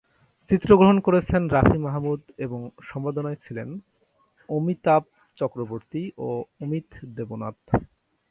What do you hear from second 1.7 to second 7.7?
মাহমুদ এবং সম্পাদনায় ছিলেন অমিতাভ চক্রবর্তী ও অমিত দেবনাথ।